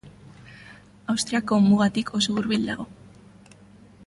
[1.13, 2.89] Austriako mugatik oso hurbil dago.